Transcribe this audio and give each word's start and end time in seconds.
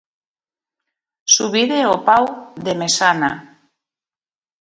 Subide 1.35 1.79
o 1.93 1.95
pau 2.07 2.25
de 2.65 2.73
mesana. 2.81 3.31